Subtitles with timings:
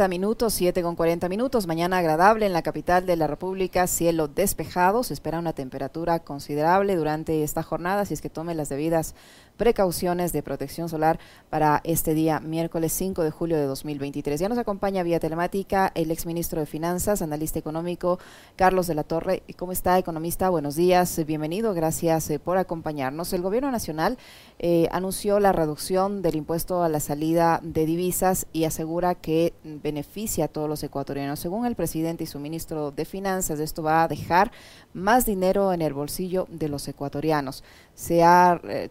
[0.00, 1.66] 40 minutos, 7 con 40 minutos.
[1.66, 5.02] Mañana agradable en la capital de la República, cielo despejado.
[5.02, 9.14] Se espera una temperatura considerable durante esta jornada, si es que tome las debidas
[9.60, 11.20] precauciones de protección solar
[11.50, 14.40] para este día, miércoles 5 de julio de 2023.
[14.40, 18.18] Ya nos acompaña vía telemática el exministro de Finanzas, analista económico,
[18.56, 19.42] Carlos de la Torre.
[19.58, 20.48] ¿Cómo está, economista?
[20.48, 23.34] Buenos días, bienvenido, gracias eh, por acompañarnos.
[23.34, 24.16] El Gobierno Nacional
[24.60, 30.46] eh, anunció la reducción del impuesto a la salida de divisas y asegura que beneficia
[30.46, 31.38] a todos los ecuatorianos.
[31.38, 34.52] Según el presidente y su ministro de Finanzas, esto va a dejar
[34.94, 37.62] más dinero en el bolsillo de los ecuatorianos.
[37.94, 38.88] Se ha eh,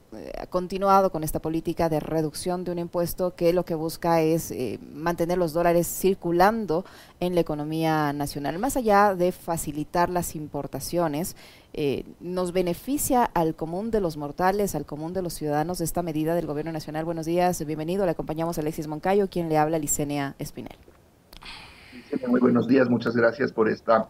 [0.50, 4.80] continuado con esta política de reducción de un impuesto que lo que busca es eh,
[4.94, 6.86] mantener los dólares circulando
[7.20, 8.60] en la economía nacional.
[8.60, 11.36] Más allá de facilitar las importaciones,
[11.74, 16.36] eh, nos beneficia al común de los mortales, al común de los ciudadanos esta medida
[16.36, 17.06] del Gobierno Nacional.
[17.06, 18.06] Buenos días, bienvenido.
[18.06, 20.78] Le acompañamos a Alexis Moncayo, quien le habla Licenia Espinel.
[22.28, 24.10] Muy buenos días, muchas gracias por esta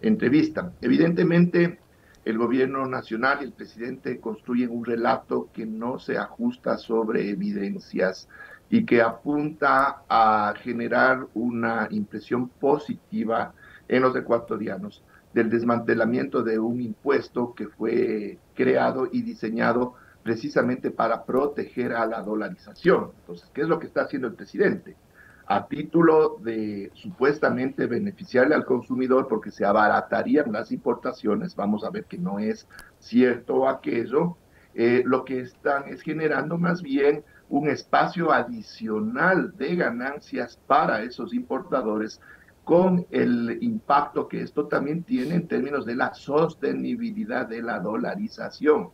[0.00, 0.72] entrevista.
[0.80, 1.78] Evidentemente,
[2.26, 8.28] el gobierno nacional y el presidente construyen un relato que no se ajusta sobre evidencias
[8.68, 13.54] y que apunta a generar una impresión positiva
[13.86, 21.24] en los ecuatorianos del desmantelamiento de un impuesto que fue creado y diseñado precisamente para
[21.24, 23.12] proteger a la dolarización.
[23.20, 24.96] Entonces, ¿qué es lo que está haciendo el presidente?
[25.46, 32.04] A título de supuestamente beneficiarle al consumidor porque se abaratarían las importaciones, vamos a ver
[32.04, 32.66] que no es
[32.98, 34.36] cierto aquello,
[34.74, 41.32] eh, lo que están es generando más bien un espacio adicional de ganancias para esos
[41.32, 42.20] importadores
[42.64, 48.90] con el impacto que esto también tiene en términos de la sostenibilidad de la dolarización.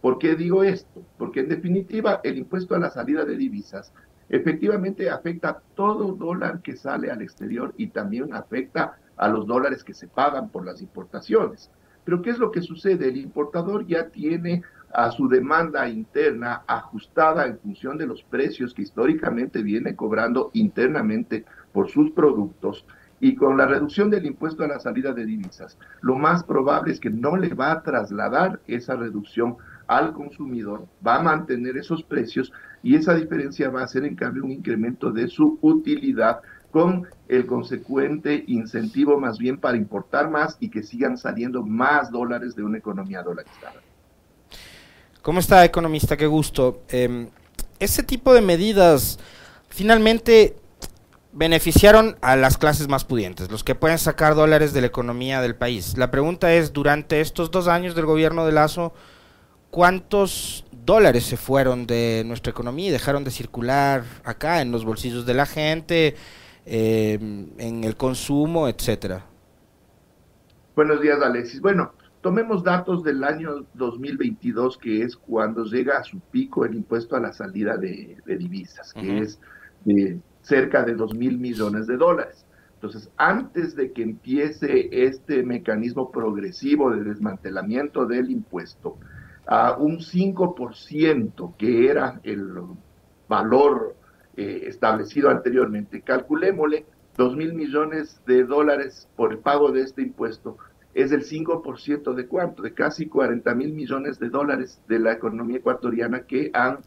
[0.00, 1.02] ¿Por qué digo esto?
[1.18, 3.92] Porque en definitiva el impuesto a la salida de divisas
[4.28, 9.94] efectivamente afecta todo dólar que sale al exterior y también afecta a los dólares que
[9.94, 11.70] se pagan por las importaciones.
[12.04, 13.08] Pero ¿qué es lo que sucede?
[13.08, 18.82] El importador ya tiene a su demanda interna ajustada en función de los precios que
[18.82, 22.86] históricamente viene cobrando internamente por sus productos
[23.20, 27.00] y con la reducción del impuesto a la salida de divisas, lo más probable es
[27.00, 29.56] que no le va a trasladar esa reducción
[29.86, 32.52] al consumidor, va a mantener esos precios
[32.82, 37.46] y esa diferencia va a ser en cambio un incremento de su utilidad con el
[37.46, 42.78] consecuente incentivo más bien para importar más y que sigan saliendo más dólares de una
[42.78, 43.80] economía dolarizada.
[45.22, 46.16] ¿Cómo está, economista?
[46.16, 46.82] Qué gusto.
[46.88, 47.28] Eh,
[47.80, 49.18] ese tipo de medidas
[49.68, 50.56] finalmente
[51.32, 55.54] beneficiaron a las clases más pudientes, los que pueden sacar dólares de la economía del
[55.54, 55.98] país.
[55.98, 58.94] La pregunta es, durante estos dos años del gobierno de Lazo,
[59.70, 65.26] ¿cuántos dólares se fueron de nuestra economía y dejaron de circular acá en los bolsillos
[65.26, 66.14] de la gente,
[66.64, 67.18] eh,
[67.58, 69.26] en el consumo, etcétera?
[70.74, 71.60] Buenos días, Alexis.
[71.60, 77.16] Bueno, tomemos datos del año 2022, que es cuando llega a su pico el impuesto
[77.16, 79.40] a la salida de, divisas, que es
[79.84, 82.44] de cerca de 2 mil millones de dólares.
[82.74, 88.98] Entonces, antes de que empiece este mecanismo progresivo de desmantelamiento del impuesto,
[89.46, 92.52] a un 5% que era el
[93.28, 93.96] valor
[94.36, 96.84] eh, establecido anteriormente, calculémosle
[97.16, 100.58] 2 mil millones de dólares por el pago de este impuesto,
[100.94, 105.58] es el 5% de cuánto, de casi 40 mil millones de dólares de la economía
[105.58, 106.78] ecuatoriana que han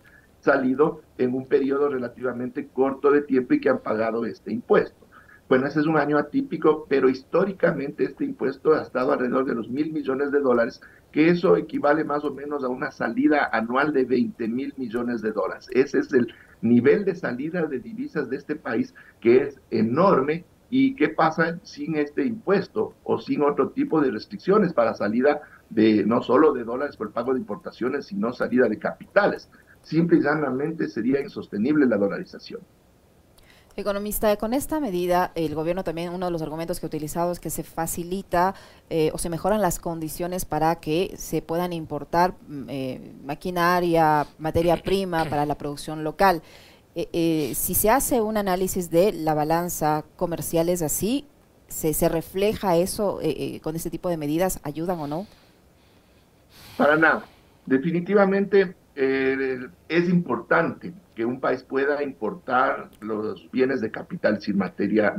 [0.42, 5.09] salido en un periodo relativamente corto de tiempo y que han pagado este impuesto.
[5.50, 9.68] Bueno, ese es un año atípico, pero históricamente este impuesto ha estado alrededor de los
[9.68, 10.80] mil millones de dólares,
[11.12, 15.32] que eso equivale más o menos a una salida anual de 20 mil millones de
[15.32, 15.68] dólares.
[15.74, 20.46] Ese es el nivel de salida de divisas de este país, que es enorme.
[20.70, 26.06] ¿Y qué pasa sin este impuesto o sin otro tipo de restricciones para salida de
[26.06, 29.50] no solo de dólares por el pago de importaciones, sino salida de capitales?
[29.82, 32.62] simple y llanamente sería insostenible la dolarización.
[33.80, 37.40] Economista, con esta medida, el gobierno también, uno de los argumentos que ha utilizado es
[37.40, 38.56] que se facilita
[38.90, 44.78] eh, o se mejoran las condiciones para que se puedan importar mm, eh, maquinaria, materia
[44.78, 46.42] prima para la producción local.
[46.96, 51.26] Eh, si se hace un análisis de la balanza comercial, ¿es así?
[51.68, 53.20] ¿Se, se refleja eso
[53.62, 54.60] con este tipo de medidas?
[54.64, 55.28] ¿Ayudan o no?
[56.78, 57.24] Para nada.
[57.66, 65.16] Definitivamente eh, es importante que un país pueda importar los bienes de capital sin materia,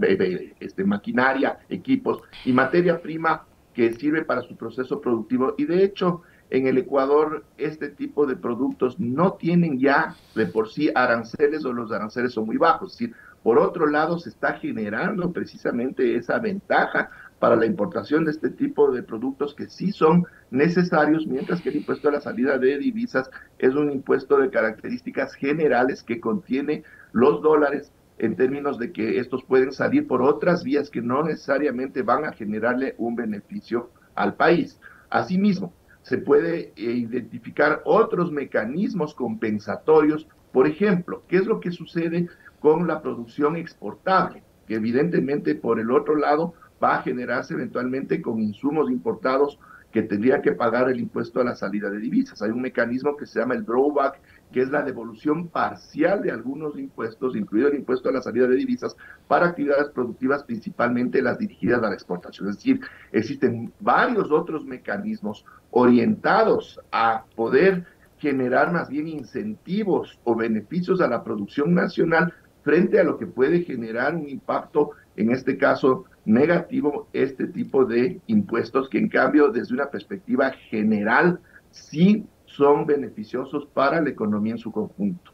[0.61, 5.55] este, maquinaria, equipos y materia prima que sirve para su proceso productivo.
[5.57, 10.69] Y de hecho, en el Ecuador, este tipo de productos no tienen ya de por
[10.69, 12.99] sí aranceles o los aranceles son muy bajos.
[13.43, 17.11] Por otro lado, se está generando precisamente esa ventaja
[17.41, 21.77] para la importación de este tipo de productos que sí son necesarios, mientras que el
[21.77, 27.43] impuesto a la salida de divisas es un impuesto de características generales que contiene los
[27.43, 32.27] dólares en términos de que estos pueden salir por otras vías que no necesariamente van
[32.27, 34.79] a generarle un beneficio al país.
[35.09, 35.73] Asimismo,
[36.03, 42.29] se puede eh, identificar otros mecanismos compensatorios, por ejemplo, ¿qué es lo que sucede
[42.59, 44.43] con la producción exportable?
[44.69, 49.59] Que evidentemente por el otro lado va a generarse eventualmente con insumos importados
[49.93, 52.41] que tendría que pagar el impuesto a la salida de divisas.
[52.43, 54.21] Hay un mecanismo que se llama el drawback,
[54.53, 58.57] que es la devolución parcial de algunos impuestos, incluido el impuesto a la salida de
[58.57, 58.97] divisas,
[59.27, 62.49] para actividades productivas, principalmente las dirigidas a la exportación.
[62.49, 62.81] Es decir,
[63.13, 67.85] existen varios otros mecanismos orientados a poder
[68.19, 72.33] generar más bien incentivos o beneficios a la producción nacional
[72.63, 78.21] frente a lo que puede generar un impacto, en este caso negativo, este tipo de
[78.27, 81.41] impuestos que en cambio desde una perspectiva general
[81.71, 85.33] sí son beneficiosos para la economía en su conjunto.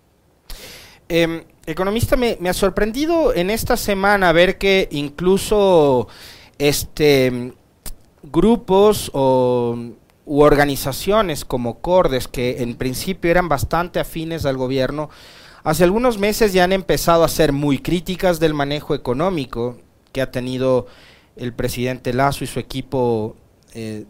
[1.08, 6.08] Em, economista, me, ha sorprendido en esta semana ver que incluso
[6.58, 7.52] este
[8.22, 9.76] grupos o
[10.24, 15.08] u organizaciones como Cordes, que en principio eran bastante afines al gobierno,
[15.66, 19.76] Hace algunos meses ya han empezado a ser muy críticas del manejo económico
[20.16, 20.86] que ha tenido
[21.36, 23.36] el presidente Lazo y su equipo
[23.74, 24.06] eh,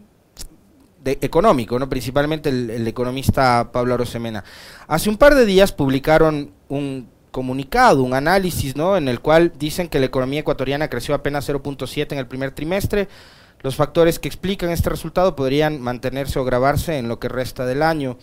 [1.03, 1.89] económico, ¿no?
[1.89, 4.45] principalmente el, economista Pablo Arosemena.
[4.87, 8.95] Hace un par de días publicaron un comunicado, un análisis, ¿no?
[8.95, 13.09] en el cual dicen que la economía ecuatoriana creció apenas 0.7 en el primer trimestre.
[13.59, 17.83] Los factores que explican este resultado podrían mantenerse o grabarse en lo que resta del
[17.83, 18.17] año,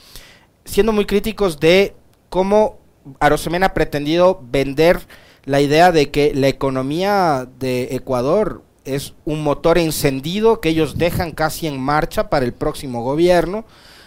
[0.65, 1.95] siendo muy críticos de
[2.31, 2.79] cómo
[3.21, 5.01] Arosemena ha pretendido vender
[5.45, 11.33] la idea de que la economía de Ecuador es un motor encendido que ellos dejan
[11.33, 13.65] casi en marcha para el próximo gobierno.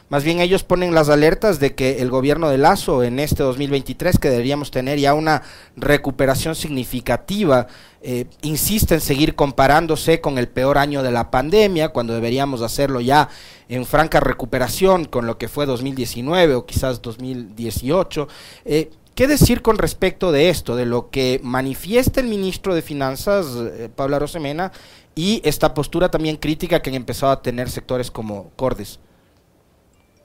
[0.10, 4.18] Más bien ellos ponen las alertas de que el gobierno de Lazo en este 2023,
[4.18, 5.42] que deberíamos tener ya una
[5.76, 7.68] recuperación significativa,
[8.02, 13.02] eh, insiste en seguir comparándose con el peor año de la pandemia, cuando deberíamos hacerlo
[13.02, 13.28] ya
[13.68, 18.30] en franca recuperación con lo que fue 2019 o quizás 2018.
[18.64, 23.48] Eh, ¿Qué decir con respecto de esto, de lo que manifiesta el ministro de Finanzas,
[23.56, 24.72] eh, Pablo Arosemena,
[25.16, 29.00] y esta postura también crítica que han empezado a tener sectores como Cordes?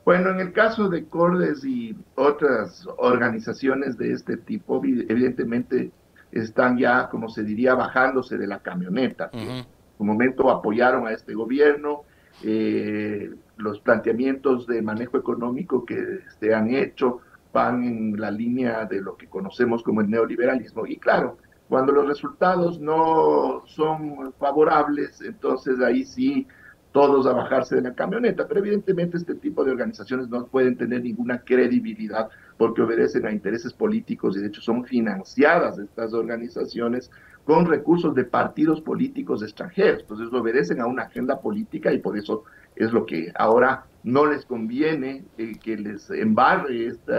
[0.04, 5.90] Bueno, en el caso de Cordes y otras organizaciones de este tipo, evidentemente
[6.30, 9.30] están ya, como se diría, bajándose de la camioneta.
[9.32, 9.64] En
[9.96, 12.02] un momento apoyaron a este gobierno,
[12.44, 17.20] eh, los planteamientos de manejo económico que se han hecho
[17.52, 20.86] van en la línea de lo que conocemos como el neoliberalismo.
[20.86, 21.38] Y claro,
[21.68, 26.46] cuando los resultados no son favorables, entonces ahí sí
[26.92, 28.46] todos a bajarse de la camioneta.
[28.46, 32.28] Pero evidentemente este tipo de organizaciones no pueden tener ninguna credibilidad
[32.58, 37.10] porque obedecen a intereses políticos y de hecho son financiadas estas organizaciones
[37.44, 40.02] con recursos de partidos políticos extranjeros.
[40.02, 42.44] Entonces obedecen a una agenda política y por eso
[42.76, 47.16] es lo que ahora no les conviene eh, que les embarre estos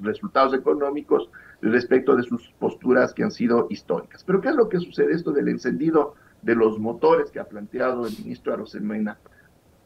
[0.00, 1.30] resultados económicos
[1.60, 4.22] respecto de sus posturas que han sido históricas.
[4.24, 8.06] Pero ¿qué es lo que sucede esto del encendido de los motores que ha planteado
[8.06, 9.18] el ministro Arosemena?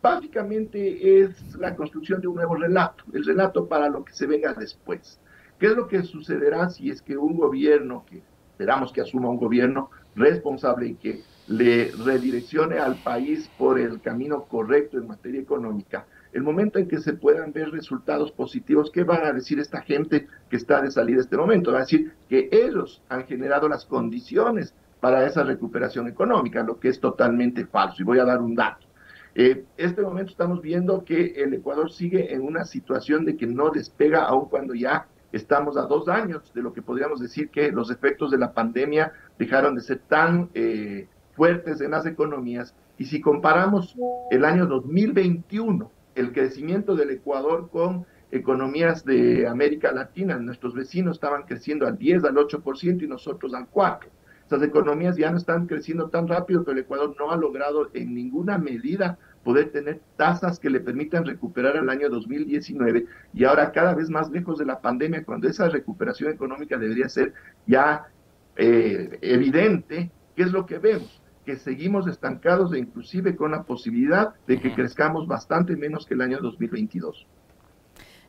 [0.02, 4.52] Básicamente es la construcción de un nuevo relato, el relato para lo que se venga
[4.52, 5.20] después.
[5.58, 8.20] ¿Qué es lo que sucederá si es que un gobierno, que
[8.50, 14.44] esperamos que asuma un gobierno responsable y que le redireccione al país por el camino
[14.44, 19.24] correcto en materia económica, el momento en que se puedan ver resultados positivos, ¿qué van
[19.24, 21.72] a decir esta gente que está de salida este momento?
[21.72, 26.88] Va a decir que ellos han generado las condiciones para esa recuperación económica, lo que
[26.88, 27.96] es totalmente falso.
[28.00, 28.86] Y voy a dar un dato.
[29.34, 33.70] Eh, este momento estamos viendo que el Ecuador sigue en una situación de que no
[33.70, 37.90] despega, aun cuando ya estamos a dos años de lo que podríamos decir que los
[37.90, 42.74] efectos de la pandemia dejaron de ser tan eh, fuertes en las economías.
[42.98, 43.96] Y si comparamos
[44.30, 51.42] el año 2021, el crecimiento del Ecuador con economías de América Latina, nuestros vecinos estaban
[51.42, 54.00] creciendo al 10, al 8% y nosotros al 4%.
[54.42, 58.14] Estas economías ya no están creciendo tan rápido, pero el Ecuador no ha logrado en
[58.14, 63.94] ninguna medida poder tener tasas que le permitan recuperar el año 2019 y ahora cada
[63.94, 67.32] vez más lejos de la pandemia, cuando esa recuperación económica debería ser
[67.66, 68.08] ya
[68.56, 71.21] eh, evidente, ¿qué es lo que vemos?
[71.44, 76.22] Que seguimos estancados e inclusive con la posibilidad de que crezcamos bastante menos que el
[76.22, 77.26] año 2022.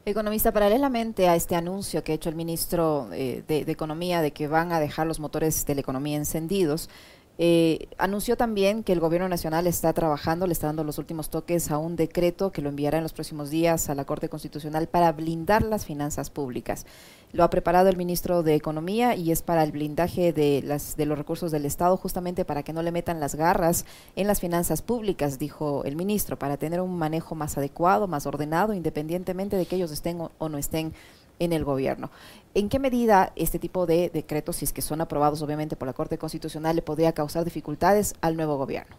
[0.05, 4.31] Economista, paralelamente a este anuncio que ha hecho el ministro eh, de, de, Economía de
[4.31, 6.89] que van a dejar los motores de la economía encendidos,
[7.39, 11.71] eh, anunció también que el gobierno nacional está trabajando, le está dando los últimos toques
[11.71, 15.11] a un decreto que lo enviará en los próximos días a la Corte Constitucional para
[15.11, 16.85] blindar las finanzas públicas.
[17.31, 21.07] Lo ha preparado el ministro de Economía y es para el blindaje de, las, de
[21.07, 23.85] los recursos del Estado, justamente para que no le metan las garras
[24.15, 28.75] en las finanzas públicas, dijo el ministro, para tener un manejo más adecuado, más ordenado,
[28.75, 30.93] independientemente de que ellos estén o no estén
[31.43, 32.09] en el gobierno.
[32.53, 35.93] ¿En qué medida este tipo de decretos, si es que son aprobados obviamente por la
[35.93, 38.95] Corte Constitucional, le podría causar dificultades al nuevo gobierno?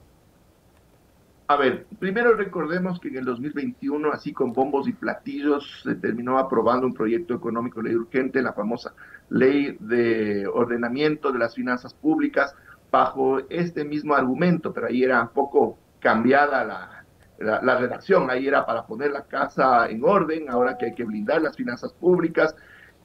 [1.46, 6.38] A ver, primero recordemos que en el 2021, así con bombos y platillos, se terminó
[6.38, 8.94] aprobando un proyecto económico ley urgente, la famosa
[9.28, 12.54] ley de ordenamiento de las finanzas públicas,
[12.90, 17.03] bajo este mismo argumento, pero ahí era un poco cambiada la,
[17.38, 21.42] la, redacción, ahí era para poner la casa en orden, ahora que hay que blindar
[21.42, 22.54] las finanzas públicas,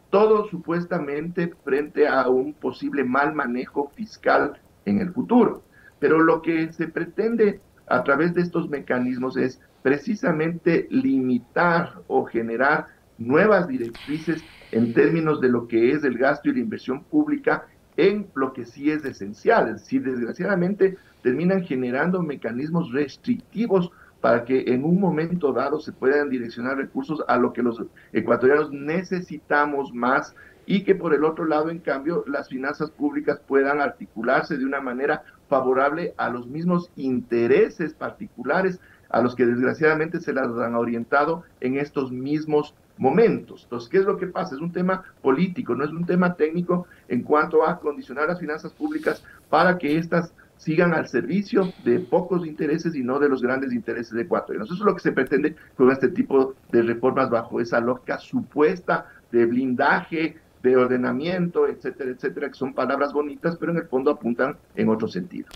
[0.10, 5.64] todo supuestamente frente a un posible mal manejo fiscal en el futuro.
[6.00, 12.88] Pero lo que se pretende a través de estos mecanismos es precisamente limitar o generar
[13.18, 17.66] nuevas directrices en términos de lo que es el gasto y la inversión pública
[17.98, 19.80] en lo que sí es esencial.
[19.80, 23.92] Si desgraciadamente terminan generando mecanismos restrictivos
[24.22, 28.72] para que en un momento dado se puedan direccionar recursos a lo que los ecuatorianos
[28.72, 30.36] necesitamos más
[30.66, 34.82] y que por el otro lado, en cambio, las finanzas públicas puedan articularse de una
[34.82, 41.44] manera favorable a los mismos intereses particulares a los que desgraciadamente se las han orientado
[41.60, 43.64] en estos mismos momentos.
[43.64, 44.56] Entonces, ¿qué es lo que pasa?
[44.56, 48.72] Es un tema político, no es un tema técnico en cuanto a condicionar las finanzas
[48.74, 53.72] públicas para que éstas sigan al servicio de pocos intereses y no de los grandes
[53.72, 54.62] intereses de cuatro.
[54.62, 59.08] Eso es lo que se pretende con este tipo de reformas bajo esa lógica supuesta
[59.32, 64.58] de blindaje, de ordenamiento, etcétera, etcétera, que son palabras bonitas, pero en el fondo apuntan
[64.76, 65.48] en otro sentido.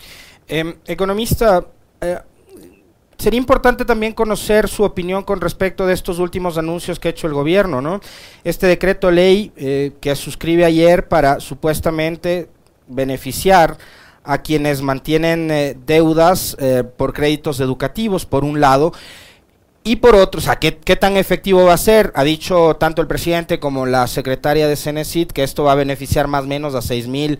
[0.48, 1.66] Em, economista,
[2.00, 2.18] eh,
[3.18, 7.26] sería importante también conocer su opinión con respecto de estos últimos anuncios que ha hecho
[7.26, 8.00] el gobierno, ¿no?
[8.42, 12.48] Este decreto ley eh, que suscribe ayer para supuestamente
[12.88, 13.76] beneficiar
[14.24, 18.92] a quienes mantienen eh, deudas eh, por créditos educativos, por un lado,
[19.86, 22.10] y por otro, o sea, ¿qué, tan efectivo va a ser?
[22.14, 26.26] Ha dicho tanto el presidente como la secretaria de Cenecit que esto va a beneficiar
[26.26, 27.38] más o menos a 6 mil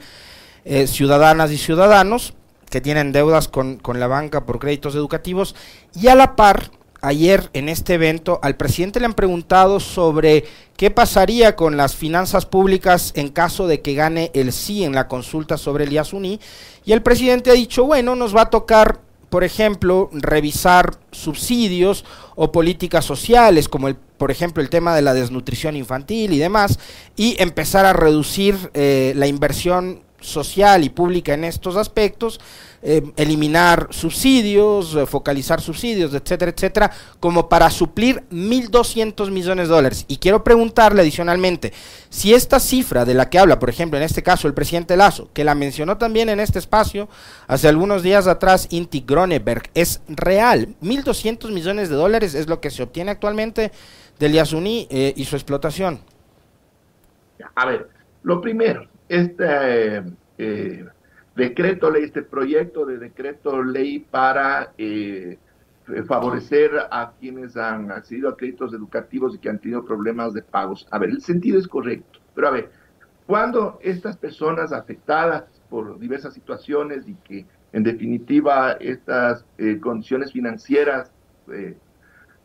[0.67, 2.35] eh, ciudadanas y ciudadanos
[2.69, 5.55] que tienen deudas con, con la banca por créditos educativos,
[5.95, 6.71] y a la par,
[7.05, 10.45] ayer en este evento al presidente le han preguntado sobre
[10.77, 15.07] qué pasaría con las finanzas públicas en caso de que gane el sí en la
[15.07, 16.41] consulta sobre el Yasuní
[16.85, 19.01] y el presidente ha dicho, bueno, nos va a tocar
[19.35, 22.05] por ejemplo, revisar subsidios
[22.37, 26.79] o políticas sociales, como el, por ejemplo el tema de la desnutrición infantil y demás,
[27.17, 32.41] y empezar a reducir eh, la inversión social y pública en estos aspectos,
[32.87, 40.05] eh, eliminar subsidios, eh, focalizar subsidios, etcétera, etcétera, como para suplir 1.200 millones de dólares.
[40.07, 41.73] Y quiero preguntarle adicionalmente,
[42.11, 45.31] si esta cifra de la que habla, por ejemplo, en este caso el presidente Lazo,
[45.33, 47.09] que la mencionó también en este espacio
[47.47, 52.69] hace algunos días atrás, Inti Groneberg, es real, 1.200 millones de dólares es lo que
[52.69, 53.73] se obtiene actualmente
[54.19, 56.01] del Yasuní eh, y su explotación.
[57.55, 57.89] A ver,
[58.25, 60.03] lo primero, este
[61.35, 65.39] decreto ley, este proyecto de decreto ley para eh,
[66.07, 70.87] favorecer a quienes han accedido a créditos educativos y que han tenido problemas de pagos.
[70.91, 72.71] A ver, el sentido es correcto, pero a ver,
[73.27, 81.11] cuando estas personas afectadas por diversas situaciones y que en definitiva estas eh, condiciones financieras
[81.51, 81.77] eh,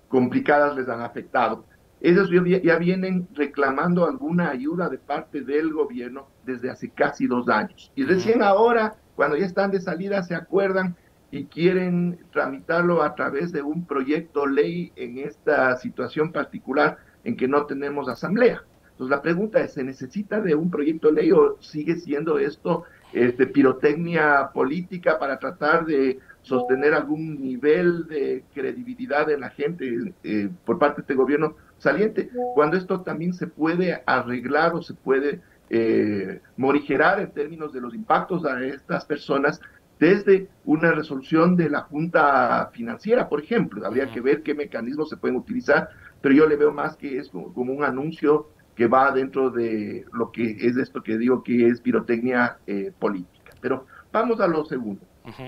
[0.07, 1.65] complicadas les han afectado,
[2.01, 2.29] ellos
[2.63, 7.91] ya vienen reclamando alguna ayuda de parte del gobierno desde hace casi dos años.
[7.95, 10.95] Y recién ahora, cuando ya están de salida, se acuerdan
[11.31, 17.47] y quieren tramitarlo a través de un proyecto ley en esta situación particular en que
[17.47, 18.63] no tenemos asamblea.
[18.91, 23.47] Entonces la pregunta es, ¿se necesita de un proyecto ley o sigue siendo esto este,
[23.47, 30.79] pirotecnia política para tratar de sostener algún nivel de credibilidad en la gente eh, por
[30.79, 36.41] parte de este gobierno saliente, cuando esto también se puede arreglar o se puede eh,
[36.57, 39.61] morigerar en términos de los impactos a estas personas
[39.99, 43.85] desde una resolución de la Junta Financiera, por ejemplo.
[43.85, 45.89] Habría que ver qué mecanismos se pueden utilizar,
[46.21, 50.31] pero yo le veo más que es como, un anuncio que va dentro de lo
[50.31, 53.53] que es esto que digo que es pirotecnia eh, política.
[53.59, 55.01] Pero vamos a lo segundo.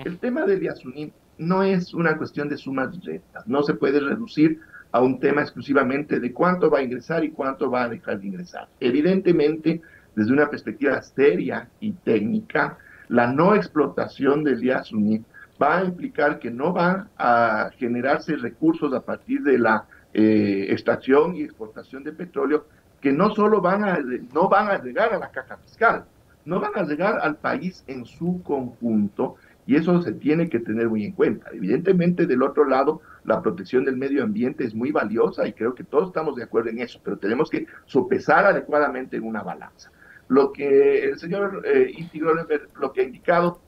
[0.04, 4.60] El tema del Yasuní no es una cuestión de sumas directas, no se puede reducir
[4.92, 8.26] a un tema exclusivamente de cuánto va a ingresar y cuánto va a dejar de
[8.26, 8.68] ingresar.
[8.78, 9.80] Evidentemente,
[10.14, 12.78] desde una perspectiva seria y técnica,
[13.08, 15.24] la no explotación del Yasuní
[15.60, 21.36] va a implicar que no van a generarse recursos a partir de la eh, extracción
[21.36, 22.66] y exportación de petróleo
[23.00, 23.98] que no solo van a,
[24.32, 26.04] no van a llegar a la caja fiscal,
[26.44, 30.88] no van a llegar al país en su conjunto y eso se tiene que tener
[30.88, 31.50] muy en cuenta.
[31.52, 35.84] Evidentemente, del otro lado, la protección del medio ambiente es muy valiosa y creo que
[35.84, 39.90] todos estamos de acuerdo en eso, pero tenemos que sopesar adecuadamente en una balanza.
[40.28, 41.94] Lo que el señor eh,
[42.78, 43.60] lo que ha indicado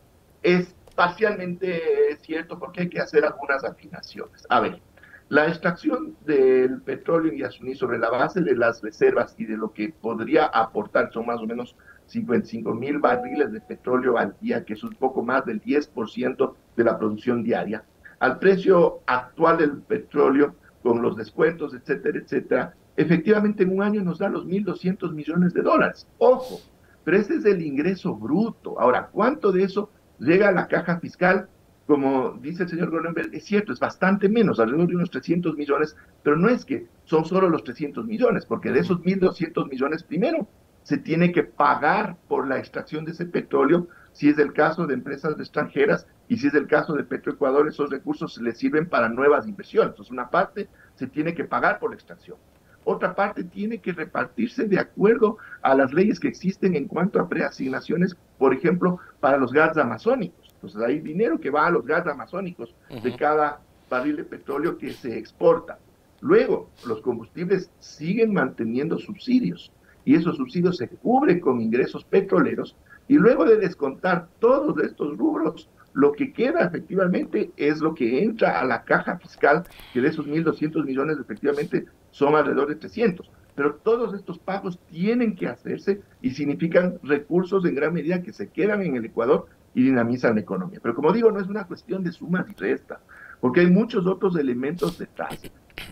[0.43, 4.47] es parcialmente cierto porque hay que hacer algunas afinaciones.
[4.49, 4.81] A ver,
[5.29, 9.73] la extracción del petróleo en Yasuní sobre la base de las reservas y de lo
[9.73, 11.75] que podría aportar son más o menos
[12.07, 16.85] 55 mil barriles de petróleo al día, que es un poco más del 10% de
[16.85, 17.85] la producción diaria.
[18.19, 24.19] Al precio actual del petróleo, con los descuentos, etcétera, etcétera, efectivamente en un año nos
[24.19, 26.07] da los 1.200 millones de dólares.
[26.19, 26.61] Ojo,
[27.05, 28.81] pero ese es el ingreso bruto.
[28.81, 31.49] Ahora, ¿cuánto de eso llega a la caja fiscal?
[31.87, 35.97] Como dice el señor Goldenberg, es cierto, es bastante menos, alrededor de unos 300 millones,
[36.23, 40.49] pero no es que son solo los 300 millones, porque de esos 1.200 millones, primero,
[40.83, 44.95] se tiene que pagar por la extracción de ese petróleo, si es el caso de
[44.95, 49.47] empresas extranjeras y si es el caso de Petroecuador, esos recursos les sirven para nuevas
[49.47, 49.91] inversiones.
[49.91, 52.39] Entonces, una parte se tiene que pagar por la extracción.
[52.85, 57.29] Otra parte tiene que repartirse de acuerdo a las leyes que existen en cuanto a
[57.29, 60.55] preasignaciones, por ejemplo, para los gas amazónicos.
[60.55, 64.93] Entonces, hay dinero que va a los gas amazónicos de cada barril de petróleo que
[64.93, 65.79] se exporta.
[66.21, 69.73] Luego, los combustibles siguen manteniendo subsidios
[70.05, 72.77] y esos subsidios se cubren con ingresos petroleros
[73.09, 78.61] y luego de descontar todos estos rubros, lo que queda efectivamente es lo que entra
[78.61, 83.29] a la caja fiscal, que de esos 1.200 millones efectivamente son alrededor de 300.
[83.57, 88.49] Pero todos estos pagos tienen que hacerse y significan recursos en gran medida que se
[88.49, 90.79] quedan en el Ecuador y dinamizan la economía.
[90.81, 93.01] Pero como digo, no es una cuestión de sumas y restas,
[93.41, 95.41] porque hay muchos otros elementos detrás.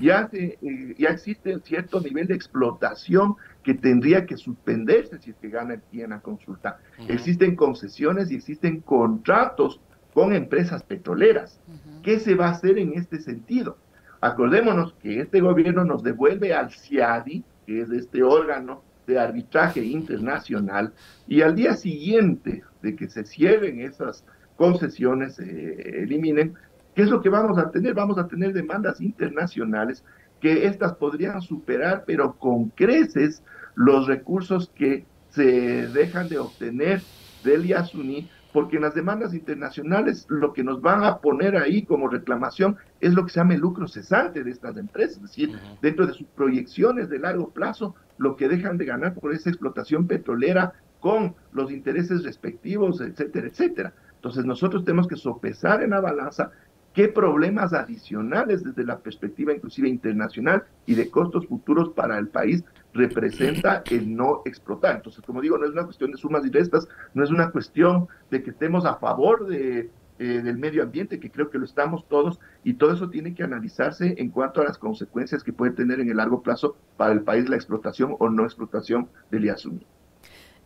[0.01, 5.49] Ya, eh, ya existe cierto nivel de explotación que tendría que suspenderse si es que
[5.49, 6.79] gana el a consulta.
[7.09, 9.81] Existen concesiones y existen contratos
[10.15, 11.61] con empresas petroleras.
[12.05, 13.77] ¿Qué se va a hacer en este sentido?
[14.23, 20.93] Acordémonos que este gobierno nos devuelve al CIADI, que es este órgano de arbitraje internacional,
[21.27, 24.25] y al día siguiente de que se cierren esas
[24.57, 26.55] concesiones, se eliminen,
[26.95, 27.95] ¿qué es lo que vamos a tener?
[27.95, 30.05] Vamos a tener demandas internacionales
[30.41, 33.43] que estas podrían superar, pero con creces,
[33.75, 37.03] los recursos que se dejan de obtener
[37.43, 42.09] del Yasuní, porque en las demandas internacionales lo que nos van a poner ahí como
[42.09, 46.07] reclamación es lo que se llama el lucro cesante de estas empresas, es decir, dentro
[46.07, 50.75] de sus proyecciones de largo plazo, lo que dejan de ganar por esa explotación petrolera
[51.01, 53.93] con los intereses respectivos, etcétera, etcétera.
[54.17, 56.53] Entonces nosotros tenemos que sopesar en la balanza
[56.95, 62.65] qué problemas adicionales desde la perspectiva inclusive internacional y de costos futuros para el país
[62.93, 64.97] representa el no explotar.
[64.97, 68.09] Entonces, como digo, no es una cuestión de sumas y restas, no es una cuestión
[68.31, 72.07] de que estemos a favor de, eh, del medio ambiente, que creo que lo estamos
[72.07, 76.01] todos, y todo eso tiene que analizarse en cuanto a las consecuencias que puede tener
[76.01, 79.87] en el largo plazo para el país la explotación o no explotación del Yasumi.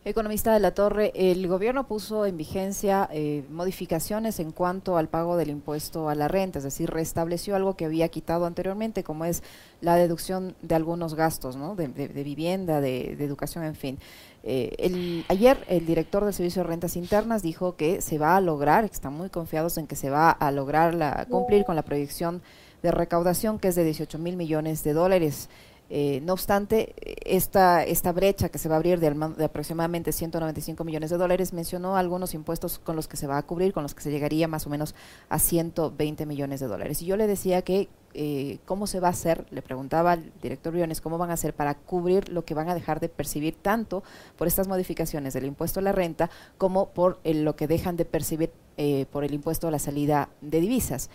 [0.05, 5.35] Economista de la Torre, el gobierno puso en vigencia eh, modificaciones en cuanto al pago
[5.35, 9.43] del impuesto a la renta, es decir, restableció algo que había quitado anteriormente, como es
[9.81, 11.75] la deducción de algunos gastos, ¿no?
[11.75, 11.87] de,
[12.23, 13.99] vivienda, de, educación, en fin.
[14.43, 18.85] Eh, ayer el director del Servicio de Rentas Internas dijo que se va a lograr,
[18.85, 22.41] están muy confiados en que se va a lograr la, cumplir con la proyección
[22.81, 25.49] de recaudación que es de 18 mil millones de dólares.
[25.89, 30.83] Eh, no obstante, esta, esta brecha que se va a abrir de, de, aproximadamente 195
[30.83, 33.95] millones de dólares mencionó algunos impuestos con los que se va a cubrir, con los
[33.95, 34.95] que se llegaría más o menos
[35.29, 37.01] a 120 millones de dólares.
[37.01, 40.73] Y yo le decía que eh, cómo se va a hacer, le preguntaba al director
[40.73, 44.03] Briones, cómo van a hacer para cubrir lo que van a dejar de percibir tanto
[44.37, 48.51] por estas modificaciones del impuesto a la renta como por lo que dejan de percibir
[48.77, 51.09] eh, por el impuesto a la salida de divisas.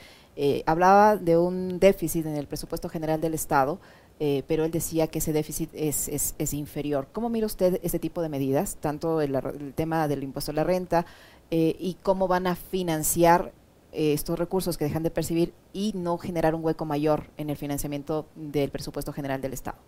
[0.65, 3.79] hablaba de un déficit en el presupuesto general del Estado
[4.21, 7.09] eh, pero él decía que ese déficit es, es, inferior.
[7.13, 9.37] ¿Cómo mira usted ese tipo de medidas, tanto el,
[9.75, 11.07] tema del impuesto a la renta
[11.51, 13.53] eh, y cómo van a financiar
[13.93, 17.57] eh, estos recursos que dejan de percibir y no generar un hueco mayor en el
[17.57, 19.79] financiamiento del presupuesto general del Estado?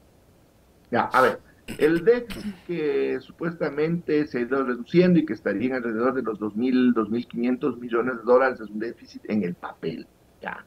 [0.90, 1.40] Ya, a ver,
[1.78, 6.94] el déficit que supuestamente se ha ido reduciendo y que estaría alrededor de los 2.000,
[6.94, 10.06] 2.500 millones de dólares es un déficit en el papel.
[10.42, 10.64] ¿ya?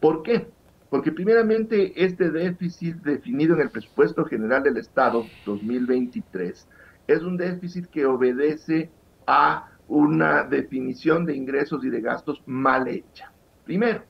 [0.00, 0.48] ¿Por qué?
[0.92, 6.68] Porque primeramente este déficit definido en el presupuesto general del Estado 2023
[7.06, 8.90] es un déficit que obedece
[9.26, 13.32] a una definición de ingresos y de gastos mal hecha.
[13.64, 14.02] Primero,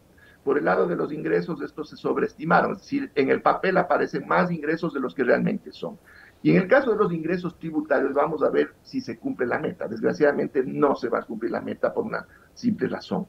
[0.43, 4.27] por el lado de los ingresos, estos se sobreestimaron, es decir, en el papel aparecen
[4.27, 6.01] más ingresos de los que realmente son.
[6.43, 9.61] Y en el caso de los ingresos tributarios, vamos a ver si se cumple la
[9.61, 9.87] meta.
[9.87, 13.29] Desgraciadamente no se va a cumplir la meta por una simple razón.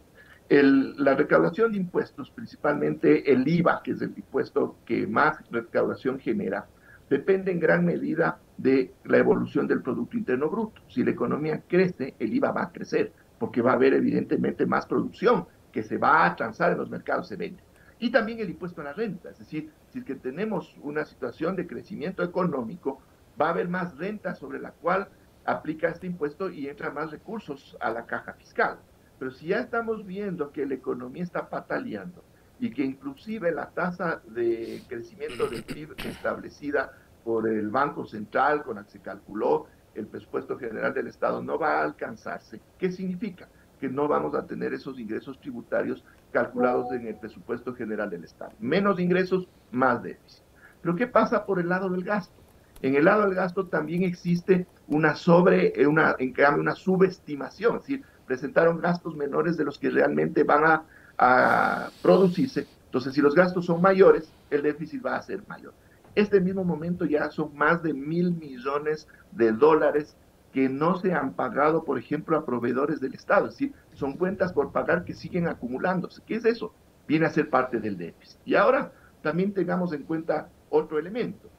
[0.62, 6.68] La recaudación de impuestos, principalmente el IVA, que es el impuesto que más recaudación genera,
[7.10, 10.82] depende en gran medida de la evolución del Producto Interno Bruto.
[10.90, 14.86] Si la economía crece, el IVA va a crecer, porque va a haber evidentemente más
[14.86, 17.64] producción que se va a transar en los mercados, se vende.
[18.00, 21.56] Y también el impuesto a la renta, es decir, si es que tenemos una situación
[21.56, 23.02] de crecimiento económico,
[23.42, 25.08] va a haber más renta sobre la cual
[25.46, 28.78] aplica este impuesto y entra más recursos a la caja fiscal.
[29.24, 32.26] Pero si ya estamos viendo que la economía está pataleando
[32.60, 36.92] y que inclusive la tasa de crecimiento del PIB establecida
[37.24, 41.58] por el Banco Central con la que se calculó el presupuesto general del Estado no
[41.58, 43.48] va a alcanzarse, ¿qué significa?
[43.80, 48.52] Que no vamos a tener esos ingresos tributarios calculados en el presupuesto general del Estado.
[48.60, 50.44] Menos ingresos, más déficit.
[50.82, 52.44] Pero ¿qué pasa por el lado del gasto?
[52.82, 56.18] En el lado del gasto también existe una sobre, eh, una,
[56.58, 60.82] una subestimación, es decir, presentaron gastos menores de los que realmente van
[61.18, 62.68] a, producirse.
[62.86, 65.74] Entonces, si los gastos son mayores, el déficit va a ser mayor.
[66.16, 70.16] Este mismo momento ya son más de mil millones de dólares
[70.52, 73.48] que no se han pagado, por ejemplo, a proveedores del Estado.
[73.48, 76.22] Es decir, son cuentas por pagar que siguen acumulándose.
[76.26, 76.74] ¿Qué es eso?
[77.08, 78.40] Viene a ser parte del déficit.
[78.46, 81.50] Y ahora también tengamos en cuenta otro elemento.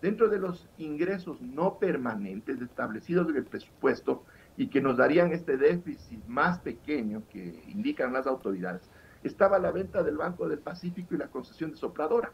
[0.00, 4.22] Dentro de los ingresos no permanentes establecidos en el presupuesto
[4.56, 8.82] y que nos darían este déficit más pequeño que indican las autoridades,
[9.22, 12.32] estaba la venta del Banco del Pacífico y la concesión de sopladora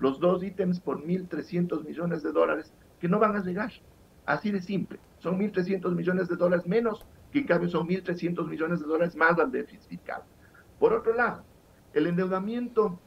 [0.00, 3.70] los dos ítems por 1.300 millones de dólares que no van a llegar.
[4.26, 4.98] Así de simple.
[5.18, 9.38] Son 1.300 millones de dólares menos, que en cambio son 1.300 millones de dólares más
[9.38, 10.22] al déficit fiscal.
[10.78, 11.44] Por otro lado,
[11.92, 12.98] el endeudamiento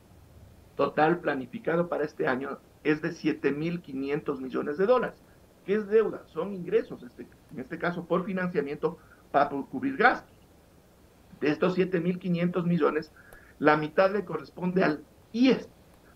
[0.75, 5.23] total planificado para este año es de 7.500 millones de dólares.
[5.65, 6.23] ¿Qué es deuda?
[6.27, 8.97] Son ingresos, este, en este caso por financiamiento,
[9.31, 10.31] para cubrir gastos.
[11.39, 13.11] De estos 7.500 millones,
[13.59, 15.69] la mitad le corresponde al IES,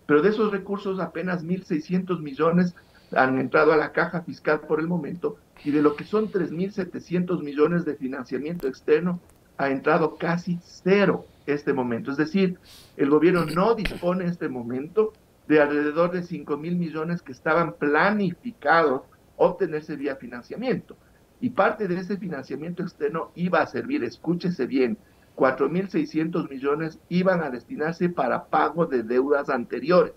[0.05, 2.75] pero de esos recursos apenas 1.600 millones
[3.11, 7.41] han entrado a la caja fiscal por el momento y de lo que son 3.700
[7.41, 9.19] millones de financiamiento externo
[9.57, 12.11] ha entrado casi cero este momento.
[12.11, 12.59] Es decir,
[12.95, 15.13] el gobierno no dispone en este momento
[15.47, 19.03] de alrededor de 5 mil millones que estaban planificados
[19.37, 20.97] obtenerse vía financiamiento.
[21.39, 24.97] Y parte de ese financiamiento externo iba a servir, escúchese bien,
[25.35, 30.13] 4.600 millones iban a destinarse para pago de deudas anteriores.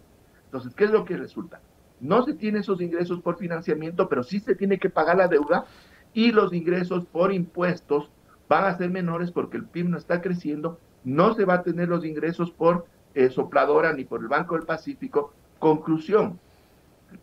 [0.46, 1.61] Entonces, ¿qué es lo que resulta?
[2.00, 5.66] No se tiene esos ingresos por financiamiento, pero sí se tiene que pagar la deuda
[6.14, 8.11] y los ingresos por impuestos
[8.48, 11.88] van a ser menores porque el PIB no está creciendo, no se va a tener
[11.88, 15.33] los ingresos por eh, sopladora ni por el Banco del Pacífico.
[15.59, 16.40] Conclusión,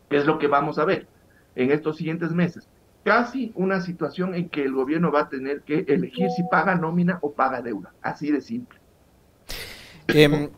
[0.10, 1.08] ¿qué es lo que vamos a ver
[1.56, 2.70] en estos siguientes meses?
[3.08, 7.20] Casi una situación en que el gobierno va a tener que elegir si paga nómina
[7.22, 8.78] o paga deuda, así de simple.
[10.10, 10.50] Em,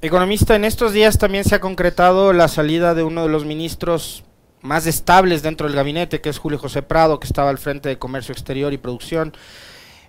[0.00, 4.24] economista, en estos días también se ha concretado la salida de uno de los ministros
[4.62, 8.00] más estables dentro del gabinete, que es Julio José Prado, que estaba al frente de
[8.00, 9.32] Comercio Exterior y Producción.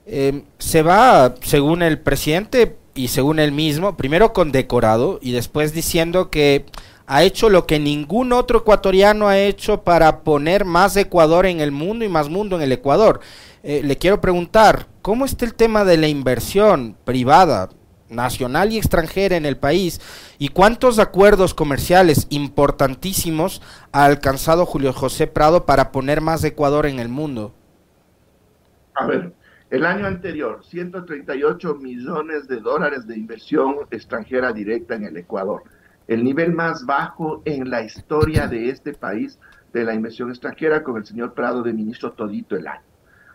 [0.08, 6.32] Em, se va, según el presidente y según él mismo, primero condecorado y después diciendo
[6.32, 6.65] que
[7.13, 11.71] ha hecho lo que ningún otro ecuatoriano ha hecho para poner más Ecuador en el
[11.71, 13.19] mundo y más mundo en el Ecuador.
[13.62, 17.69] Eh, le quiero preguntar, ¿cómo está el tema de la inversión privada,
[18.10, 20.02] nacional y extranjera en el país?
[20.39, 26.97] ¿Y cuántos acuerdos comerciales importantísimos ha alcanzado Julio José Prado para poner más Ecuador en
[26.97, 27.54] el mundo?
[28.95, 29.34] A ver,
[29.69, 35.62] el año anterior, 138 millones de dólares de inversión extranjera directa en el Ecuador
[36.08, 39.39] el nivel más bajo en la historia de este país
[39.72, 42.84] de la inversión extranjera con el señor Prado de ministro todito el año.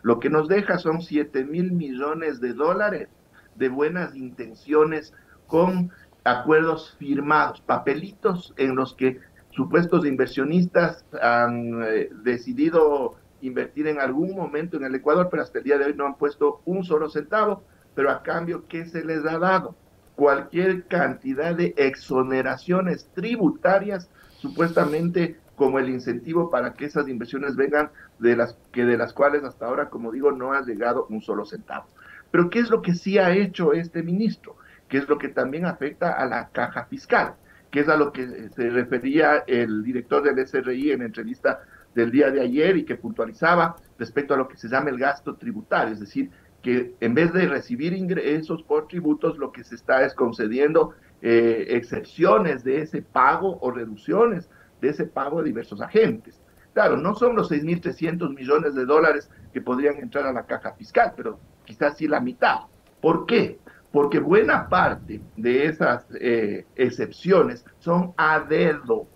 [0.03, 3.09] Lo que nos deja son 7 mil millones de dólares
[3.57, 5.13] de buenas intenciones
[5.47, 5.91] con
[6.25, 9.19] acuerdos firmados, papelitos en los que
[9.51, 15.65] supuestos inversionistas han eh, decidido invertir en algún momento en el Ecuador, pero hasta el
[15.65, 19.25] día de hoy no han puesto un solo centavo, pero a cambio, ¿qué se les
[19.25, 19.75] ha dado?
[20.19, 28.35] Cualquier cantidad de exoneraciones tributarias, supuestamente como el incentivo para que esas inversiones vengan de
[28.35, 31.87] las que de las cuales hasta ahora, como digo, no ha llegado un solo centavo.
[32.33, 34.57] Pero ¿qué es lo que sí ha hecho este ministro?
[34.89, 37.35] ¿Qué es lo que también afecta a la caja fiscal?
[37.71, 41.61] que es a lo que se refería el director del SRI en entrevista
[41.95, 45.37] del día de ayer y que puntualizaba respecto a lo que se llama el gasto
[45.37, 46.31] tributario, es decir,
[46.63, 51.67] que en vez de recibir ingresos por tributos, lo que se está es concediendo eh,
[51.71, 54.49] excepciones de ese pago o reducciones
[54.81, 56.41] de ese pago a diversos agentes.
[56.75, 61.13] Claro, no son los 6.300 millones de dólares que podrían entrar a la caja fiscal,
[61.17, 62.59] pero quizás sí la mitad.
[63.01, 63.59] ¿Por qué?
[63.91, 69.09] Porque buena parte de esas eh, excepciones son a dedo.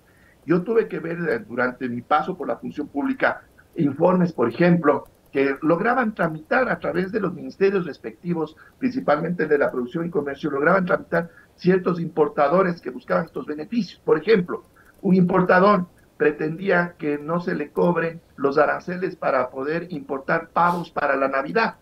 [0.44, 3.42] Yo tuve que ver durante mi paso por la función pública
[3.76, 9.70] informes, por ejemplo, que lograban tramitar a través de los ministerios respectivos, principalmente de la
[9.70, 14.00] producción y comercio, lograban tramitar ciertos importadores que buscaban estos beneficios.
[14.04, 14.64] Por ejemplo,
[15.00, 15.86] un importador
[16.18, 21.76] pretendía que no se le cobren los aranceles para poder importar pavos para la Navidad,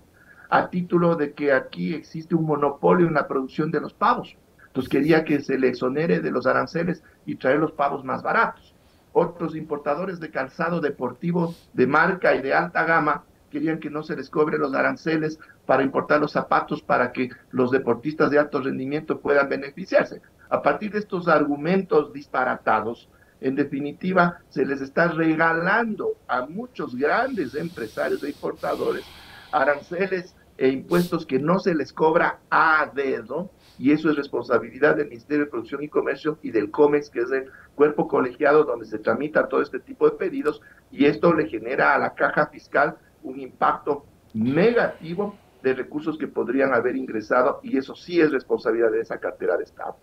[0.48, 4.36] a título de que aquí existe un monopolio en la producción de los pavos.
[4.68, 8.74] Entonces quería que se le exonere de los aranceles y traer los pavos más baratos.
[9.12, 14.16] Otros importadores de calzado deportivo de marca y de alta gama querían que no se
[14.16, 19.20] les cobre los aranceles para importar los zapatos para que los deportistas de alto rendimiento
[19.20, 20.22] puedan beneficiarse.
[20.48, 23.08] A partir de estos argumentos disparatados,
[23.40, 29.04] en definitiva, se les está regalando a muchos grandes empresarios e importadores
[29.52, 35.08] aranceles e impuestos que no se les cobra a dedo, y eso es responsabilidad del
[35.08, 38.98] Ministerio de Producción y Comercio y del COMEX, que es el cuerpo colegiado donde se
[38.98, 40.60] tramita todo este tipo de pedidos,
[40.90, 44.04] y esto le genera a la caja fiscal un impacto
[44.34, 49.56] negativo de recursos que podrían haber ingresado y eso sí es responsabilidad de esa cartera
[49.56, 49.96] de Estado.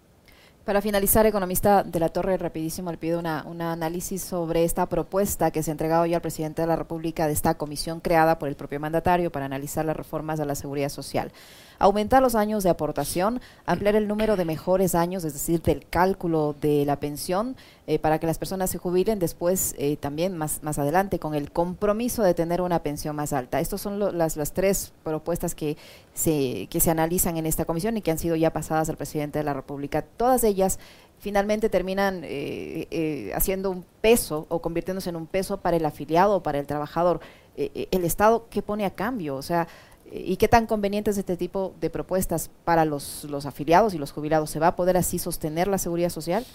[0.66, 5.50] Para finalizar, economista de la Torre, rapidísimo le pido una, un análisis sobre esta propuesta
[5.50, 8.50] que se ha entregado ya al presidente de la República de esta comisión creada por
[8.50, 11.32] el propio mandatario para analizar las reformas a la seguridad social
[11.80, 16.56] aumentar los años de aportación, ampliar el número de mejores años, es decir, del cálculo
[16.60, 17.56] de la pensión,
[17.90, 21.52] eh, para que las personas se jubilen después eh, también más, más adelante con el
[21.52, 23.60] compromiso de tener una pensión más alta.
[23.60, 25.78] Estas son las, las tres propuestas que
[26.13, 29.40] se, que se analizan en esta comisión y que han sido ya pasadas al presidente
[29.40, 30.02] de la República.
[30.02, 30.80] Todas ellas
[31.20, 36.44] finalmente terminan eh, haciendo un peso o convirtiéndose en un peso para el afiliado o
[36.44, 37.22] para el trabajador.
[37.56, 39.36] el Estado, ¿qué pone a cambio?
[39.36, 39.68] O sea,
[40.12, 44.12] ¿Y qué tan conveniente es este tipo de propuestas para los, los afiliados y los
[44.12, 44.50] jubilados?
[44.50, 46.46] ¿Se va a poder así sostener la seguridad social?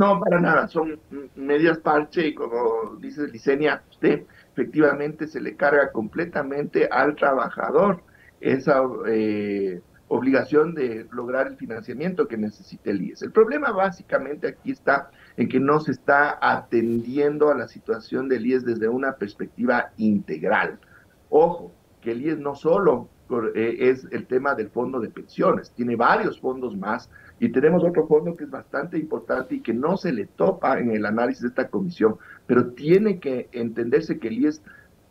[0.00, 0.66] No, para nada.
[0.66, 0.98] Son
[1.36, 8.02] medias parche y como dice Licenia, usted efectivamente se le carga completamente al trabajador
[8.40, 13.20] esa eh, obligación de lograr el financiamiento que necesita el IES.
[13.20, 18.46] El problema básicamente aquí está en que no se está atendiendo a la situación del
[18.46, 20.78] IES desde una perspectiva integral.
[21.28, 23.08] Ojo, que el IES no solo
[23.54, 28.06] eh, es el tema del fondo de pensiones, tiene varios fondos más y tenemos otro
[28.06, 31.48] fondo que es bastante importante y que no se le topa en el análisis de
[31.48, 34.62] esta comisión, pero tiene que entenderse que el IES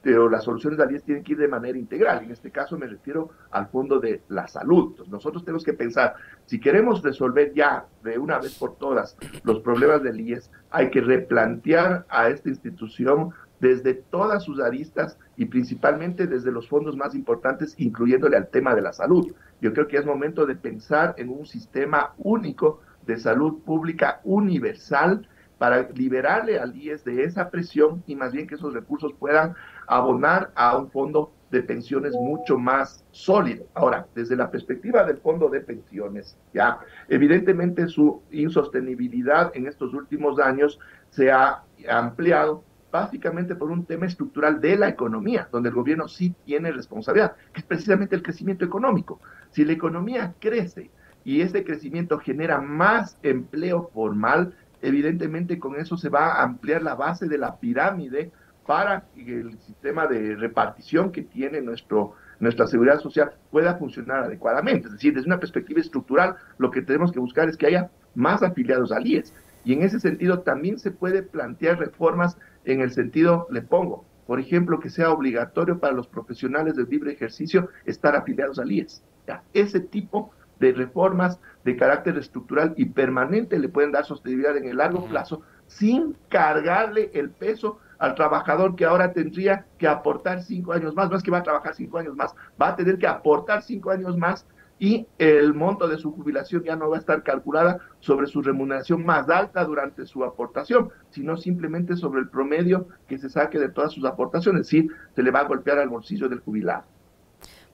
[0.01, 2.23] pero las soluciones del IES tienen que ir de manera integral.
[2.23, 4.95] En este caso me refiero al fondo de la salud.
[5.09, 10.01] nosotros tenemos que pensar, si queremos resolver ya de una vez por todas los problemas
[10.01, 16.51] del IES, hay que replantear a esta institución desde todas sus aristas y principalmente desde
[16.51, 19.33] los fondos más importantes, incluyéndole al tema de la salud.
[19.61, 25.27] Yo creo que es momento de pensar en un sistema único de salud pública universal
[25.57, 29.55] para liberarle al IES de esa presión y más bien que esos recursos puedan
[29.87, 33.65] abonar a un fondo de pensiones mucho más sólido.
[33.73, 40.39] Ahora, desde la perspectiva del fondo de pensiones, ya, evidentemente su insostenibilidad en estos últimos
[40.39, 46.07] años se ha ampliado básicamente por un tema estructural de la economía, donde el gobierno
[46.07, 49.19] sí tiene responsabilidad, que es precisamente el crecimiento económico.
[49.51, 50.89] Si la economía crece
[51.23, 56.95] y ese crecimiento genera más empleo formal, evidentemente con eso se va a ampliar la
[56.95, 58.31] base de la pirámide
[58.65, 64.87] para que el sistema de repartición que tiene nuestro, nuestra seguridad social pueda funcionar adecuadamente.
[64.87, 68.43] Es decir, desde una perspectiva estructural, lo que tenemos que buscar es que haya más
[68.43, 69.33] afiliados al IES.
[69.65, 74.39] Y en ese sentido también se puede plantear reformas en el sentido, le pongo, por
[74.39, 79.03] ejemplo, que sea obligatorio para los profesionales del libre ejercicio estar afiliados al IES.
[79.27, 79.43] ¿ya?
[79.53, 84.77] Ese tipo de reformas de carácter estructural y permanente le pueden dar sostenibilidad en el
[84.77, 90.95] largo plazo sin cargarle el peso al trabajador que ahora tendría que aportar cinco años
[90.95, 93.61] más, no es que va a trabajar cinco años más, va a tener que aportar
[93.61, 94.45] cinco años más
[94.79, 99.05] y el monto de su jubilación ya no va a estar calculada sobre su remuneración
[99.05, 103.91] más alta durante su aportación, sino simplemente sobre el promedio que se saque de todas
[103.91, 106.85] sus aportaciones, es decir, se le va a golpear al bolsillo del jubilado.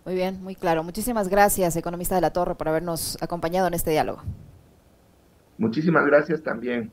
[0.04, 0.84] Muy bien, muy claro.
[0.84, 4.22] Muchísimas gracias, economista de la Torre, por habernos acompañado en este diálogo.
[5.58, 6.92] Muchísimas gracias también.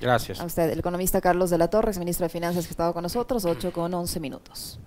[0.00, 0.40] Gracias.
[0.40, 3.02] A usted, el economista Carlos de la Torres, ministro de Finanzas que ha estado con
[3.02, 4.78] nosotros, 8 con 11 minutos.